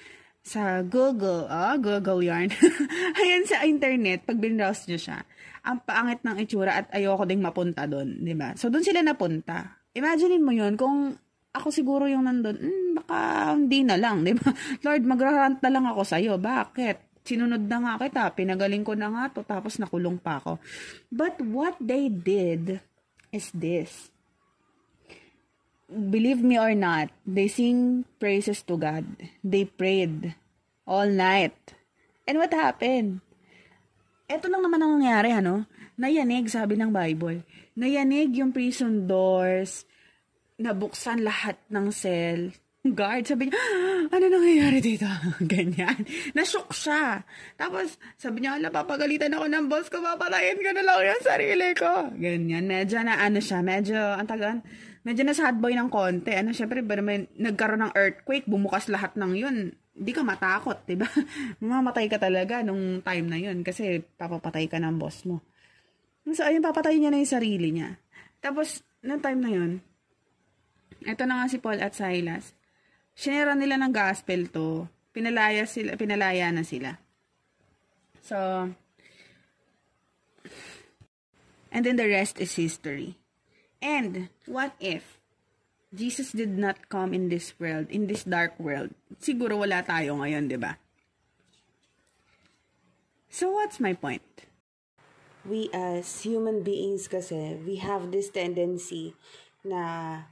sa 0.44 0.84
Google, 0.84 1.48
oh, 1.48 1.76
Google 1.80 2.20
yarn. 2.20 2.52
Ayan 3.20 3.48
sa 3.48 3.64
internet, 3.64 4.28
pag 4.28 4.36
binrowse 4.36 4.88
nyo 4.88 5.00
siya, 5.00 5.24
ang 5.64 5.80
paangit 5.80 6.20
ng 6.20 6.36
itsura 6.44 6.84
at 6.84 6.86
ayoko 6.92 7.24
ding 7.24 7.40
mapunta 7.40 7.88
doon, 7.88 8.20
di 8.20 8.36
ba? 8.36 8.52
So, 8.52 8.68
doon 8.68 8.84
sila 8.84 9.00
napunta. 9.00 9.80
Imaginein 9.96 10.44
mo 10.44 10.52
yon 10.52 10.76
kung 10.76 11.16
ako 11.54 11.70
siguro 11.70 12.10
yung 12.10 12.26
nandun, 12.26 12.58
hmm, 12.58 12.90
baka 12.98 13.16
hindi 13.54 13.86
na 13.86 13.94
lang, 13.94 14.26
di 14.26 14.34
ba? 14.34 14.50
Lord, 14.84 15.06
magrarant 15.06 15.62
na 15.62 15.70
lang 15.70 15.86
ako 15.86 16.02
sa'yo. 16.02 16.34
Bakit? 16.34 17.22
Sinunod 17.24 17.64
na 17.70 17.78
nga 17.80 17.94
kita, 18.02 18.22
pinagaling 18.34 18.82
ko 18.82 18.98
na 18.98 19.08
nga 19.08 19.24
to, 19.30 19.46
tapos 19.46 19.78
nakulong 19.78 20.18
pa 20.18 20.42
ako. 20.42 20.58
But 21.14 21.38
what 21.40 21.78
they 21.78 22.10
did 22.10 22.82
is 23.30 23.54
this. 23.54 24.10
Believe 25.88 26.42
me 26.42 26.58
or 26.58 26.74
not, 26.74 27.14
they 27.22 27.46
sing 27.46 28.02
praises 28.18 28.60
to 28.66 28.74
God. 28.74 29.06
They 29.46 29.64
prayed 29.64 30.34
all 30.84 31.06
night. 31.06 31.54
And 32.26 32.42
what 32.42 32.50
happened? 32.50 33.22
Ito 34.26 34.50
lang 34.50 34.66
naman 34.66 34.82
ang 34.82 34.92
nangyari, 34.98 35.30
ano? 35.32 35.70
Nayanig, 35.94 36.50
sabi 36.50 36.74
ng 36.74 36.90
Bible. 36.90 37.46
Nayanig 37.78 38.34
yung 38.34 38.50
prison 38.50 39.06
doors, 39.06 39.86
nabuksan 40.58 41.26
lahat 41.26 41.58
ng 41.70 41.86
cell. 41.90 42.54
Guard, 42.84 43.24
sabi 43.24 43.48
niya, 43.48 43.56
ah, 43.56 44.12
ano 44.12 44.24
nangyayari 44.28 44.76
dito? 44.84 45.08
Ganyan. 45.56 46.04
Nashock 46.36 46.68
siya. 46.76 47.24
Tapos, 47.56 47.96
sabi 48.20 48.44
niya, 48.44 48.60
ala, 48.60 48.68
papagalitan 48.68 49.32
ako 49.32 49.48
ng 49.48 49.66
boss 49.72 49.88
ko, 49.88 50.04
papatayin 50.04 50.60
ko 50.60 50.68
na 50.76 50.84
lang 50.84 51.00
yung 51.00 51.24
sarili 51.24 51.72
ko. 51.72 52.12
Ganyan. 52.12 52.68
Medyo 52.68 53.00
na, 53.00 53.24
ano 53.24 53.40
siya, 53.40 53.64
medyo, 53.64 53.96
ang 53.96 54.28
tagan, 54.28 54.60
medyo 55.00 55.24
na 55.24 55.32
sad 55.32 55.56
boy 55.64 55.72
ng 55.72 55.88
konti. 55.88 56.36
Ano, 56.36 56.52
syempre, 56.52 56.84
ba 56.84 57.00
naman, 57.00 57.24
nagkaroon 57.40 57.88
ng 57.88 57.96
earthquake, 57.96 58.44
bumukas 58.44 58.92
lahat 58.92 59.16
ng 59.16 59.32
yun. 59.32 59.72
Hindi 59.96 60.12
ka 60.12 60.20
matakot, 60.20 60.84
di 60.84 61.00
ba? 61.00 61.08
Mamamatay 61.64 62.04
ka 62.12 62.20
talaga 62.20 62.60
nung 62.60 63.00
time 63.00 63.26
na 63.32 63.40
yun 63.40 63.64
kasi 63.64 64.04
papapatay 64.20 64.68
ka 64.68 64.76
ng 64.76 65.00
boss 65.00 65.24
mo. 65.24 65.40
So, 66.36 66.44
ayun, 66.44 66.60
papatayin 66.60 67.00
niya 67.00 67.10
na 67.16 67.20
yung 67.24 67.32
sarili 67.32 67.72
niya. 67.72 67.96
Tapos, 68.44 68.84
nung 69.00 69.24
time 69.24 69.40
na 69.40 69.48
yun, 69.48 69.80
ito 71.04 71.22
na 71.28 71.44
nga 71.44 71.46
si 71.52 71.60
Paul 71.60 71.80
at 71.84 71.92
Silas. 71.92 72.56
Sinira 73.14 73.54
nila 73.54 73.78
ng 73.78 73.92
gospel 73.94 74.50
to. 74.50 74.88
Pinalaya, 75.14 75.68
sila, 75.68 75.94
pinalaya 75.94 76.50
na 76.50 76.66
sila. 76.66 76.98
So, 78.24 78.72
and 81.70 81.82
then 81.86 81.94
the 81.94 82.08
rest 82.08 82.40
is 82.40 82.56
history. 82.56 83.20
And, 83.78 84.32
what 84.48 84.74
if 84.80 85.20
Jesus 85.94 86.32
did 86.32 86.58
not 86.58 86.88
come 86.90 87.14
in 87.14 87.30
this 87.30 87.54
world, 87.60 87.86
in 87.92 88.08
this 88.10 88.24
dark 88.24 88.58
world? 88.58 88.90
Siguro 89.22 89.62
wala 89.62 89.84
tayo 89.86 90.18
ngayon, 90.18 90.50
di 90.50 90.58
ba? 90.58 90.80
So, 93.30 93.54
what's 93.54 93.78
my 93.78 93.94
point? 93.94 94.24
We 95.44 95.68
as 95.70 96.24
human 96.24 96.64
beings 96.64 97.06
kasi, 97.06 97.60
we 97.62 97.78
have 97.78 98.10
this 98.10 98.32
tendency 98.32 99.14
na 99.62 100.26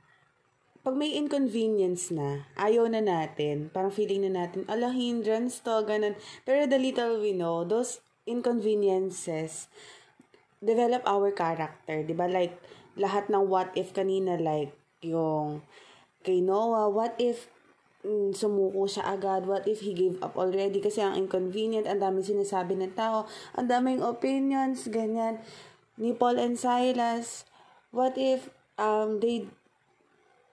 pag 0.83 0.99
may 0.99 1.15
inconvenience 1.15 2.11
na, 2.11 2.51
ayaw 2.59 2.91
na 2.91 2.99
natin, 2.99 3.71
parang 3.71 3.95
feeling 3.95 4.27
na 4.27 4.43
natin, 4.43 4.67
ala, 4.67 4.91
hindrance 4.91 5.63
to, 5.63 5.87
ganun. 5.87 6.19
Pero 6.43 6.67
the 6.67 6.79
little 6.79 7.23
we 7.23 7.31
know, 7.31 7.63
those 7.63 8.03
inconveniences 8.27 9.71
develop 10.59 11.07
our 11.07 11.31
character, 11.31 12.03
di 12.03 12.15
ba? 12.15 12.27
Like, 12.27 12.59
lahat 12.99 13.31
ng 13.31 13.47
what 13.47 13.71
if 13.79 13.95
kanina, 13.95 14.35
like, 14.43 14.75
yung 15.07 15.63
kay 16.27 16.43
Noah, 16.43 16.91
what 16.91 17.15
if 17.19 17.47
mm, 18.03 18.35
sumuko 18.35 18.87
siya 18.91 19.15
agad, 19.15 19.47
what 19.47 19.67
if 19.71 19.87
he 19.87 19.95
gave 19.95 20.19
up 20.19 20.35
already 20.35 20.83
kasi 20.83 21.03
ang 21.03 21.15
inconvenient, 21.15 21.87
ang 21.87 22.03
daming 22.03 22.27
sinasabi 22.27 22.75
ng 22.75 22.95
tao, 22.99 23.27
ang 23.55 23.71
daming 23.71 24.03
opinions, 24.03 24.91
ganyan. 24.91 25.39
Ni 25.95 26.11
Paul 26.11 26.43
and 26.43 26.59
Silas, 26.59 27.47
what 27.95 28.19
if 28.19 28.51
um, 28.79 29.23
they 29.23 29.47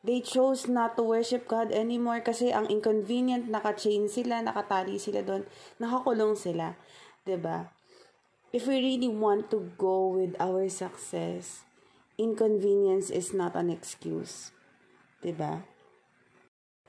they 0.03 0.24
chose 0.24 0.68
not 0.68 0.96
to 0.96 1.03
worship 1.03 1.48
God 1.48 1.72
anymore 1.72 2.24
kasi 2.24 2.56
ang 2.56 2.72
inconvenient, 2.72 3.51
naka-chain 3.51 4.08
sila, 4.08 4.39
nakatali 4.39 4.96
sila 4.96 5.24
doon, 5.24 5.44
nakakulong 5.79 6.39
sila. 6.39 6.75
ba? 6.75 7.27
Diba? 7.27 7.58
If 8.50 8.65
we 8.65 8.82
really 8.82 9.12
want 9.12 9.51
to 9.53 9.70
go 9.77 10.10
with 10.10 10.34
our 10.41 10.65
success, 10.72 11.68
inconvenience 12.18 13.12
is 13.13 13.36
not 13.36 13.53
an 13.53 13.70
excuse. 13.70 14.56
ba? 15.22 15.27
Diba? 15.27 15.53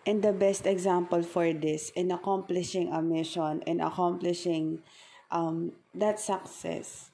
And 0.09 0.25
the 0.25 0.33
best 0.33 0.65
example 0.65 1.21
for 1.23 1.53
this 1.53 1.93
in 1.93 2.09
accomplishing 2.09 2.89
a 2.89 3.05
mission 3.05 3.61
and 3.69 3.85
accomplishing 3.85 4.81
um, 5.31 5.77
that 5.93 6.19
success 6.19 7.13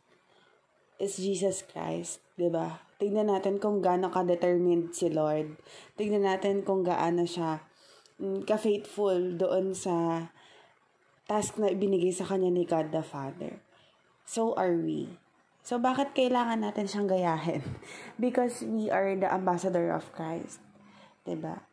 is 1.03 1.19
Jesus 1.19 1.67
Christ, 1.67 2.23
'di 2.39 2.49
ba? 2.49 2.86
Tingnan 2.97 3.29
natin 3.29 3.61
kung 3.61 3.85
gaano 3.85 4.09
ka-determined 4.09 4.97
si 4.97 5.13
Lord. 5.13 5.61
Tingnan 6.01 6.25
natin 6.25 6.65
kung 6.65 6.81
gaano 6.81 7.29
siya 7.29 7.61
mm, 8.17 8.49
ka-faithful 8.49 9.37
doon 9.37 9.77
sa 9.77 10.29
task 11.29 11.61
na 11.61 11.69
ibinigay 11.69 12.15
sa 12.15 12.25
kanya 12.25 12.49
ni 12.49 12.65
God 12.65 12.95
the 12.95 13.05
Father. 13.05 13.61
So 14.25 14.57
are 14.57 14.73
we. 14.73 15.21
So 15.61 15.77
bakit 15.77 16.17
kailangan 16.17 16.65
natin 16.65 16.89
siyang 16.89 17.11
gayahin? 17.11 17.61
Because 18.23 18.65
we 18.65 18.89
are 18.89 19.13
the 19.13 19.29
ambassador 19.29 19.93
of 19.93 20.09
Christ. 20.17 20.63
'Di 21.27 21.37
ba? 21.37 21.67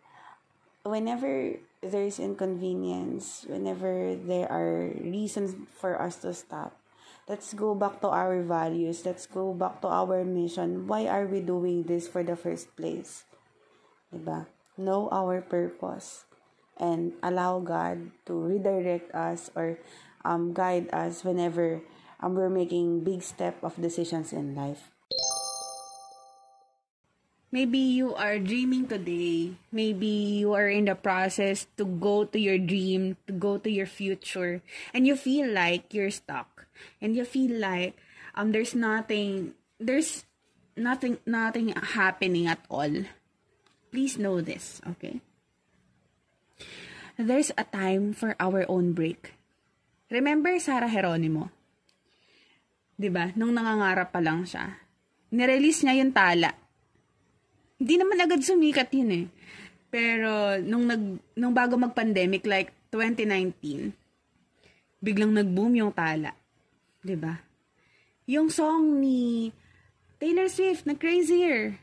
Whenever 0.84 1.56
there 1.80 2.04
is 2.04 2.20
inconvenience, 2.20 3.48
whenever 3.48 4.20
there 4.20 4.52
are 4.52 4.92
reasons 5.00 5.56
for 5.72 5.96
us 5.96 6.20
to 6.28 6.36
stop, 6.36 6.76
Let's 7.24 7.56
go 7.56 7.72
back 7.72 8.04
to 8.04 8.12
our 8.12 8.44
values. 8.44 9.08
Let's 9.08 9.28
go 9.28 9.56
back 9.56 9.80
to 9.82 9.88
our 9.88 10.28
mission. 10.28 10.88
Why 10.88 11.08
are 11.08 11.24
we 11.24 11.40
doing 11.40 11.88
this 11.88 12.08
for 12.08 12.20
the 12.24 12.36
first 12.36 12.76
place? 12.76 13.24
Diba? 14.12 14.48
Know 14.76 15.08
our 15.08 15.40
purpose 15.40 16.26
and 16.76 17.14
allow 17.24 17.60
God 17.64 18.12
to 18.26 18.34
redirect 18.34 19.14
us 19.16 19.48
or 19.56 19.80
um, 20.26 20.52
guide 20.52 20.90
us 20.92 21.24
whenever 21.24 21.80
um, 22.20 22.36
we're 22.36 22.52
making 22.52 23.08
big 23.08 23.24
step 23.24 23.56
of 23.64 23.80
decisions 23.80 24.34
in 24.34 24.56
life. 24.56 24.92
Maybe 27.54 27.78
you 27.78 28.18
are 28.18 28.42
dreaming 28.42 28.90
today. 28.90 29.54
Maybe 29.70 30.42
you 30.42 30.58
are 30.58 30.66
in 30.66 30.90
the 30.90 30.98
process 30.98 31.70
to 31.78 31.86
go 31.86 32.26
to 32.26 32.42
your 32.42 32.58
dream, 32.58 33.14
to 33.30 33.34
go 33.38 33.62
to 33.62 33.70
your 33.70 33.86
future, 33.86 34.66
and 34.90 35.06
you 35.06 35.14
feel 35.14 35.54
like 35.54 35.94
you're 35.94 36.10
stuck. 36.10 36.66
And 36.98 37.14
you 37.14 37.30
feel 37.30 37.54
like 37.62 37.94
um 38.34 38.58
there's 38.58 38.74
nothing 38.74 39.54
there's 39.78 40.26
nothing 40.74 41.22
nothing 41.30 41.78
happening 41.78 42.50
at 42.50 42.66
all. 42.74 43.06
Please 43.94 44.18
know 44.18 44.42
this, 44.42 44.82
okay? 44.98 45.22
There's 47.22 47.54
a 47.54 47.70
time 47.70 48.18
for 48.18 48.34
our 48.42 48.66
own 48.66 48.98
break. 48.98 49.38
Remember 50.10 50.58
Sarah 50.58 50.90
Geronimo? 50.90 51.54
'Di 52.98 53.14
ba? 53.14 53.30
Nung 53.38 53.54
nangangarap 53.54 54.10
pa 54.10 54.18
lang 54.18 54.42
siya. 54.42 54.82
Nirelease 55.30 55.86
niya 55.86 56.02
yung 56.02 56.18
tala 56.18 56.63
hindi 57.84 58.00
naman 58.00 58.24
agad 58.24 58.40
sumikat 58.40 58.88
yun 58.96 59.12
eh. 59.12 59.26
Pero, 59.92 60.58
nung, 60.64 60.88
nag, 60.88 61.04
nung 61.36 61.52
bago 61.52 61.76
mag-pandemic, 61.76 62.48
like 62.48 62.72
2019, 62.90 63.92
biglang 65.04 65.36
nag-boom 65.36 65.76
yung 65.76 65.92
tala. 65.92 66.32
ba 66.32 67.06
diba? 67.06 67.34
Yung 68.24 68.48
song 68.48 69.04
ni 69.04 69.52
Taylor 70.24 70.48
Swift 70.48 70.88
na 70.88 70.96
Crazier. 70.96 71.76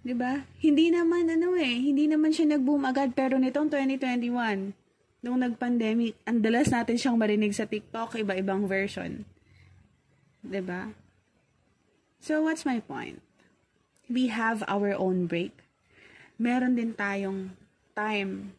'Di 0.00 0.16
ba? 0.16 0.48
Hindi 0.64 0.88
naman 0.88 1.28
ano 1.28 1.52
eh, 1.60 1.76
hindi 1.76 2.08
naman 2.08 2.32
siya 2.32 2.56
nag-boom 2.56 2.88
agad 2.88 3.12
pero 3.12 3.36
nitong 3.36 3.68
2021 3.68 4.72
nung 5.20 5.36
nag-pandemic, 5.36 6.16
ang 6.24 6.40
dalas 6.40 6.72
natin 6.72 6.96
siyang 6.96 7.20
marinig 7.20 7.52
sa 7.52 7.68
TikTok, 7.68 8.16
iba-ibang 8.16 8.64
version. 8.64 9.28
'Di 10.40 10.64
ba? 10.64 10.88
So 12.24 12.48
what's 12.48 12.64
my 12.64 12.80
point? 12.80 13.20
We 14.08 14.32
have 14.32 14.64
our 14.64 14.96
own 14.96 15.28
break. 15.28 15.52
Meron 16.40 16.74
din 16.74 16.96
tayong 16.96 17.52
time 17.92 18.56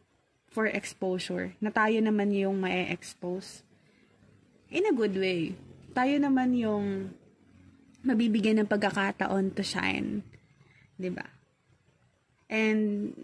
for 0.50 0.70
exposure 0.70 1.54
na 1.58 1.70
tayo 1.74 1.98
naman 1.98 2.30
yung 2.34 2.62
ma-expose. 2.62 3.62
In 4.70 4.86
a 4.86 4.94
good 4.94 5.14
way. 5.18 5.58
Tayo 5.90 6.18
naman 6.22 6.54
yung 6.54 7.10
mabibigyan 8.06 8.62
ng 8.62 8.70
pagkakataon 8.70 9.54
to 9.58 9.66
shine. 9.66 10.22
ba? 10.98 11.26
And 12.50 13.14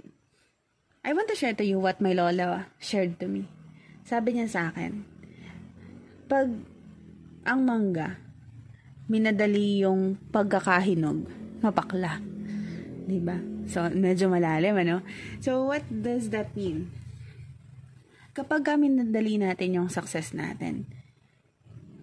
I 1.06 1.14
want 1.14 1.30
to 1.30 1.38
share 1.38 1.54
to 1.54 1.66
you 1.66 1.78
what 1.78 2.02
my 2.02 2.14
lola 2.14 2.66
shared 2.82 3.22
to 3.22 3.30
me. 3.30 3.46
Sabi 4.06 4.34
niya 4.34 4.50
sa 4.50 4.62
akin, 4.70 5.02
pag 6.26 6.50
ang 7.46 7.60
mangga, 7.62 8.18
minadali 9.06 9.86
yung 9.86 10.18
pagkakahinog, 10.34 11.45
mapakla. 11.66 12.22
Diba? 13.06 13.38
So, 13.66 13.86
medyo 13.90 14.30
malalim, 14.30 14.78
ano? 14.78 15.02
So, 15.42 15.66
what 15.66 15.82
does 15.90 16.30
that 16.30 16.54
mean? 16.54 16.90
Kapag 18.34 18.62
kami 18.62 18.92
nadali 18.92 19.40
natin 19.40 19.78
yung 19.80 19.88
success 19.90 20.30
natin, 20.30 20.86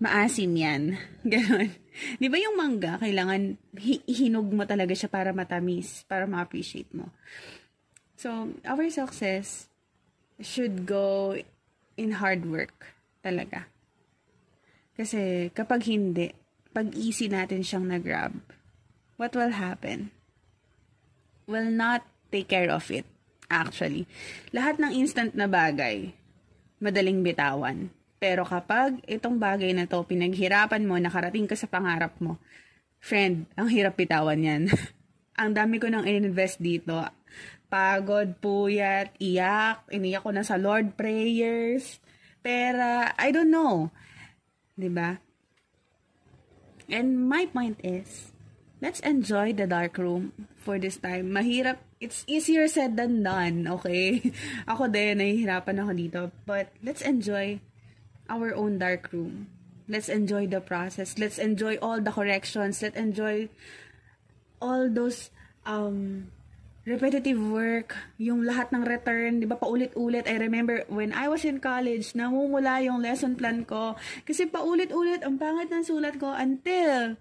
maasim 0.03 0.51
yan. 0.55 0.99
Ganon. 1.31 1.71
Di 2.19 2.27
ba 2.27 2.37
yung 2.41 2.57
mangga, 2.59 2.99
kailangan 2.99 3.55
hi- 3.79 4.03
hinog 4.09 4.49
mo 4.51 4.67
talaga 4.67 4.91
siya 4.91 5.07
para 5.07 5.31
matamis, 5.31 6.03
para 6.09 6.25
ma-appreciate 6.27 6.89
mo. 6.91 7.13
So, 8.17 8.51
our 8.67 8.87
success 8.89 9.69
should 10.41 10.89
go 10.89 11.37
in 11.95 12.17
hard 12.17 12.43
work 12.49 12.91
talaga. 13.21 13.69
Kasi 14.97 15.49
kapag 15.53 15.85
hindi, 15.85 16.33
pag 16.73 16.89
easy 16.97 17.29
natin 17.29 17.61
siyang 17.61 17.85
nag-grab, 17.85 18.33
what 19.23 19.31
will 19.39 19.55
happen? 19.55 20.11
Will 21.47 21.71
not 21.71 22.03
take 22.27 22.51
care 22.51 22.67
of 22.67 22.91
it, 22.91 23.07
actually. 23.47 24.03
Lahat 24.51 24.83
ng 24.83 24.91
instant 24.91 25.31
na 25.31 25.47
bagay, 25.47 26.11
madaling 26.83 27.23
bitawan. 27.23 27.87
Pero 28.19 28.43
kapag 28.43 28.99
itong 29.07 29.39
bagay 29.39 29.71
na 29.71 29.87
to, 29.87 30.03
pinaghirapan 30.03 30.83
mo, 30.83 30.99
nakarating 30.99 31.47
ka 31.47 31.55
sa 31.55 31.71
pangarap 31.71 32.19
mo, 32.19 32.35
friend, 32.99 33.47
ang 33.55 33.71
hirap 33.71 33.95
bitawan 33.95 34.43
yan. 34.43 34.67
ang 35.39 35.55
dami 35.55 35.79
ko 35.79 35.87
nang 35.87 36.03
invest 36.03 36.59
dito. 36.59 36.99
Pagod, 37.71 38.43
puyat, 38.43 39.15
iyak, 39.23 39.87
iniyak 39.87 40.27
ko 40.27 40.35
na 40.35 40.43
sa 40.43 40.59
Lord 40.59 40.99
prayers, 40.99 42.03
pera, 42.43 43.15
I 43.15 43.31
don't 43.31 43.49
know. 43.49 43.87
'Di 44.75 44.91
ba? 44.91 45.17
And 46.91 47.15
my 47.15 47.47
point 47.47 47.79
is, 47.81 48.32
let's 48.83 48.99
enjoy 48.99 49.55
the 49.55 49.63
dark 49.63 49.95
room 49.95 50.35
for 50.59 50.75
this 50.75 50.99
time. 50.99 51.31
Mahirap, 51.31 51.79
it's 52.03 52.27
easier 52.27 52.67
said 52.67 52.99
than 52.99 53.23
done, 53.23 53.63
okay? 53.79 54.19
ako 54.67 54.91
din, 54.91 55.23
nahihirapan 55.23 55.79
ako 55.79 55.91
dito. 55.95 56.21
But 56.43 56.75
let's 56.83 56.99
enjoy 56.99 57.63
our 58.27 58.51
own 58.51 58.83
dark 58.83 59.07
room. 59.15 59.47
Let's 59.87 60.11
enjoy 60.11 60.51
the 60.51 60.59
process. 60.59 61.15
Let's 61.15 61.39
enjoy 61.39 61.79
all 61.79 62.03
the 62.03 62.11
corrections. 62.11 62.83
Let's 62.83 62.99
enjoy 62.99 63.47
all 64.59 64.91
those 64.91 65.31
um, 65.63 66.27
repetitive 66.83 67.39
work, 67.39 67.95
yung 68.19 68.43
lahat 68.43 68.75
ng 68.75 68.83
return, 68.83 69.39
di 69.39 69.47
ba, 69.47 69.55
paulit-ulit. 69.55 70.27
I 70.27 70.35
remember 70.35 70.83
when 70.91 71.15
I 71.15 71.31
was 71.31 71.47
in 71.47 71.63
college, 71.63 72.11
namumula 72.11 72.83
yung 72.83 72.99
lesson 72.99 73.39
plan 73.39 73.63
ko. 73.63 73.95
Kasi 74.27 74.51
paulit-ulit, 74.51 75.23
ang 75.23 75.39
pangit 75.39 75.71
ng 75.71 75.83
sulat 75.87 76.19
ko 76.19 76.35
until 76.35 77.15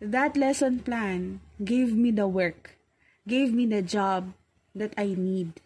that 0.00 0.36
lesson 0.36 0.80
plan 0.80 1.40
gave 1.62 1.94
me 1.94 2.10
the 2.10 2.26
work, 2.26 2.78
gave 3.28 3.52
me 3.52 3.66
the 3.66 3.82
job 3.82 4.32
that 4.74 4.94
I 4.96 5.14
need, 5.16 5.60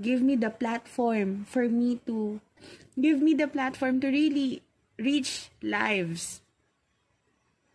gave 0.00 0.22
me 0.22 0.36
the 0.36 0.50
platform 0.50 1.44
for 1.44 1.68
me 1.68 2.00
to, 2.06 2.40
give 3.00 3.20
me 3.20 3.34
the 3.34 3.48
platform 3.48 4.00
to 4.00 4.08
really 4.08 4.62
reach 4.98 5.50
lives. 5.62 6.40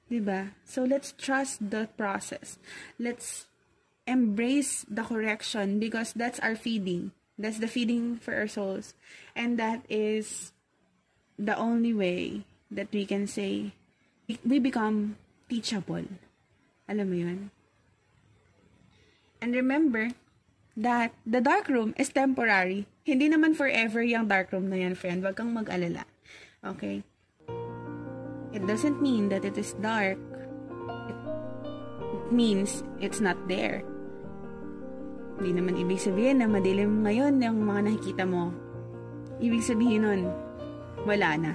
Diba? 0.10 0.56
So 0.64 0.84
let's 0.84 1.12
trust 1.12 1.70
the 1.70 1.90
process. 1.98 2.58
Let's 2.98 3.48
embrace 4.08 4.86
the 4.88 5.04
correction 5.04 5.80
because 5.80 6.14
that's 6.14 6.40
our 6.40 6.56
feeding. 6.56 7.12
That's 7.38 7.60
the 7.60 7.68
feeding 7.68 8.18
for 8.18 8.34
our 8.34 8.48
souls. 8.48 8.96
And 9.36 9.60
that 9.60 9.84
is 9.90 10.54
the 11.38 11.56
only 11.58 11.94
way 11.94 12.46
that 12.72 12.88
we 12.92 13.06
can 13.06 13.28
say 13.28 13.74
we 14.44 14.60
become 14.60 15.18
teachable. 15.48 16.08
Alam 16.88 17.08
mo 17.12 17.16
yun? 17.16 17.40
And 19.44 19.52
remember 19.56 20.16
that 20.78 21.12
the 21.26 21.42
dark 21.42 21.68
room 21.68 21.98
is 21.98 22.14
temporary. 22.14 22.86
Hindi 23.04 23.32
naman 23.32 23.58
forever 23.58 24.04
yung 24.04 24.30
dark 24.30 24.54
room 24.54 24.70
na 24.70 24.84
yan, 24.84 24.94
friend. 24.94 25.26
Huwag 25.26 25.40
kang 25.40 25.52
mag-alala. 25.56 26.06
Okay? 26.62 27.02
It 28.54 28.64
doesn't 28.66 29.02
mean 29.02 29.30
that 29.30 29.46
it 29.46 29.58
is 29.58 29.76
dark. 29.80 30.20
It 31.08 32.32
means 32.32 32.84
it's 33.02 33.22
not 33.22 33.38
there. 33.46 33.84
Hindi 35.38 35.62
naman 35.62 35.78
ibig 35.78 36.02
sabihin 36.02 36.42
na 36.42 36.50
madilim 36.50 37.06
ngayon 37.06 37.38
yung 37.42 37.62
mga 37.62 37.82
nakikita 37.94 38.26
mo. 38.26 38.50
Ibig 39.38 39.62
sabihin 39.62 40.02
nun, 40.02 40.22
wala 41.06 41.38
na. 41.38 41.54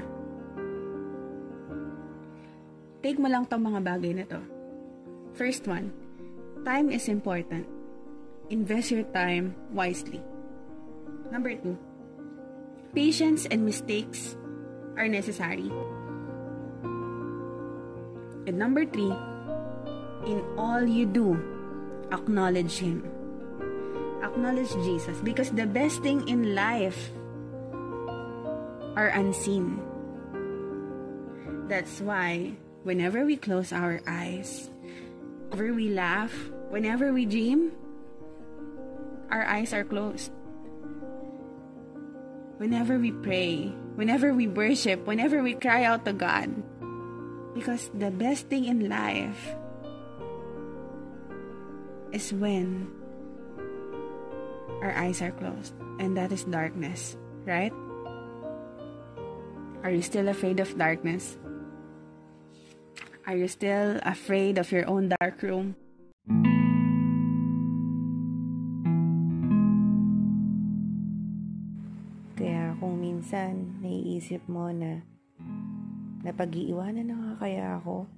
Take 3.13 3.21
mo 3.21 3.29
lang 3.29 3.45
tong 3.45 3.61
mga 3.61 3.85
bagay 3.85 4.17
na 4.17 4.25
to. 4.25 4.41
First 5.37 5.69
one, 5.69 5.93
time 6.65 6.89
is 6.89 7.13
important. 7.13 7.69
Invest 8.49 8.89
your 8.89 9.05
time 9.13 9.53
wisely. 9.69 10.25
Number 11.29 11.53
two, 11.53 11.77
patience 12.97 13.45
and 13.45 13.69
mistakes 13.69 14.33
are 14.97 15.13
necessary. 15.13 15.69
And 18.49 18.57
number 18.57 18.89
three, 18.89 19.13
in 20.25 20.41
all 20.57 20.81
you 20.81 21.05
do, 21.05 21.37
acknowledge 22.17 22.81
Him. 22.81 23.05
Acknowledge 24.25 24.73
Jesus 24.89 25.21
because 25.21 25.53
the 25.53 25.69
best 25.69 26.01
thing 26.01 26.25
in 26.33 26.57
life 26.57 27.13
are 28.97 29.13
unseen. 29.13 29.85
That's 31.69 32.01
why 32.01 32.57
whenever 32.83 33.25
we 33.25 33.37
close 33.37 33.73
our 33.73 34.01
eyes, 34.07 34.71
whenever 35.51 35.75
we 35.75 35.89
laugh, 35.91 36.35
whenever 36.71 37.13
we 37.13 37.27
dream, 37.27 37.73
our 39.31 39.45
eyes 39.45 39.73
are 39.73 39.85
closed. 39.85 40.33
Whenever 42.59 42.99
we 42.99 43.11
pray, 43.11 43.73
whenever 43.95 44.35
we 44.35 44.47
worship, 44.47 45.07
whenever 45.07 45.43
we 45.43 45.55
cry 45.55 45.85
out 45.85 46.05
to 46.05 46.13
God, 46.13 46.51
because 47.55 47.91
the 47.95 48.11
best 48.11 48.49
thing 48.49 48.65
in 48.67 48.89
life 48.89 49.55
is 52.13 52.33
when 52.33 52.89
our 54.83 54.95
eyes 54.95 55.23
are 55.23 55.33
closed, 55.33 55.75
and 55.99 56.17
that 56.17 56.31
is 56.31 56.45
darkness, 56.45 57.17
right? 57.47 57.73
Are 59.83 59.91
you 59.91 60.03
still 60.03 60.29
afraid 60.29 60.61
of 60.61 60.79
darkness? 60.79 61.39
Are 63.23 63.39
you 63.39 63.47
still 63.47 64.03
afraid 64.03 64.59
of 64.59 64.75
your 64.75 64.83
own 64.91 65.15
dark 65.15 65.47
room? 65.47 65.79
Kaya 72.35 72.75
kung 72.83 72.99
minsan 72.99 73.79
naiisip 73.79 74.43
mo 74.51 74.75
na 74.75 75.07
napag-iiwanan 76.27 77.07
na 77.07 77.15
nga 77.15 77.33
kaya 77.47 77.65
ako, 77.79 78.11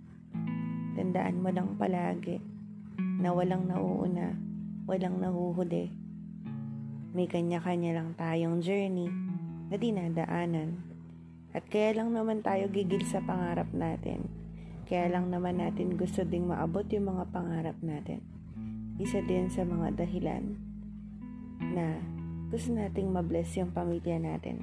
tandaan 0.97 1.37
mo 1.37 1.53
lang 1.53 1.77
palagi 1.77 2.40
na 2.97 3.29
walang 3.37 3.69
nauuna, 3.69 4.33
walang 4.88 5.21
nahuhuli. 5.21 5.93
May 7.12 7.29
kanya-kanya 7.29 8.01
lang 8.01 8.17
tayong 8.17 8.64
journey 8.64 9.12
na 9.69 9.77
dinadaanan. 9.77 10.81
At 11.53 11.69
kaya 11.69 11.93
lang 11.93 12.17
naman 12.17 12.40
tayo 12.40 12.73
gigil 12.73 13.05
sa 13.05 13.21
pangarap 13.21 13.69
natin. 13.77 14.44
Kaya 14.85 15.09
lang 15.09 15.33
naman 15.33 15.64
natin 15.64 15.97
gusto 15.97 16.29
ding 16.29 16.44
maabot 16.44 16.85
yung 16.92 17.09
mga 17.09 17.33
pangarap 17.33 17.77
natin. 17.81 18.20
Isa 19.01 19.25
din 19.25 19.49
sa 19.49 19.64
mga 19.64 19.97
dahilan 19.97 20.61
na 21.73 21.97
gusto 22.53 22.77
nating 22.77 23.09
mabless 23.09 23.57
yung 23.57 23.73
pamilya 23.73 24.20
natin. 24.20 24.61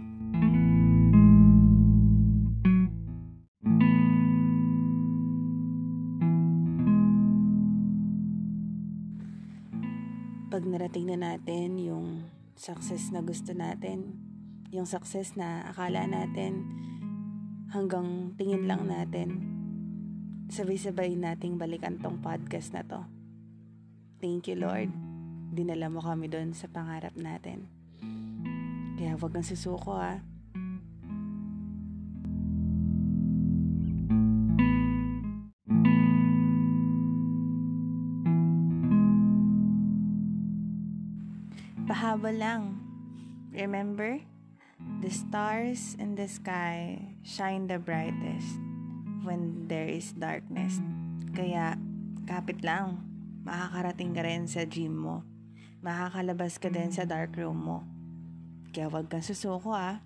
Pag 10.54 10.70
narating 10.70 11.10
na 11.10 11.18
natin 11.18 11.82
yung 11.82 12.30
success 12.54 13.10
na 13.10 13.26
gusto 13.26 13.58
natin, 13.58 14.22
yung 14.70 14.86
success 14.86 15.34
na 15.34 15.66
akala 15.66 16.06
natin 16.06 16.70
hanggang 17.74 18.38
tingin 18.38 18.70
lang 18.70 18.86
natin, 18.86 19.51
sabay-sabay 20.52 21.16
nating 21.16 21.56
balikan 21.56 21.96
tong 21.96 22.20
podcast 22.20 22.76
na 22.76 22.84
to. 22.84 23.00
Thank 24.20 24.52
you 24.52 24.60
Lord. 24.60 24.92
Dinala 25.56 25.88
mo 25.88 26.04
kami 26.04 26.28
doon 26.28 26.52
sa 26.52 26.68
pangarap 26.68 27.16
natin. 27.16 27.72
Kaya 29.00 29.16
wag 29.16 29.32
kang 29.32 29.48
susuko 29.48 29.96
ah. 29.96 30.20
hahabol 41.92 42.36
lang. 42.36 42.64
Remember? 43.56 44.20
The 45.00 45.12
stars 45.14 45.96
in 45.96 46.18
the 46.18 46.26
sky 46.26 47.14
shine 47.22 47.70
the 47.70 47.78
brightest 47.78 48.71
when 49.22 49.70
there 49.70 49.88
is 49.88 50.14
darkness. 50.14 50.82
Kaya, 51.34 51.78
kapit 52.28 52.62
lang. 52.66 53.02
Makakarating 53.42 54.14
ka 54.14 54.22
rin 54.22 54.46
sa 54.46 54.66
gym 54.68 54.94
mo. 54.94 55.26
Makakalabas 55.82 56.62
ka 56.62 56.70
din 56.70 56.94
sa 56.94 57.10
dark 57.10 57.34
room 57.38 57.58
mo. 57.58 57.78
Kaya 58.70 58.88
wag 58.88 59.10
kang 59.10 59.26
susuko 59.26 59.74
ah. 59.74 60.00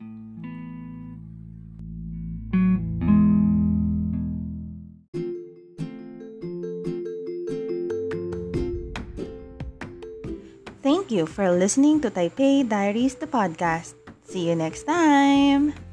Thank 10.86 11.10
you 11.10 11.25
for 11.25 11.49
listening 11.49 11.97
to 12.06 12.13
Taipei 12.13 12.62
Diaries, 12.62 13.17
the 13.17 13.25
podcast. 13.25 13.97
See 14.25 14.49
you 14.49 14.56
next 14.56 14.86
time! 14.86 15.85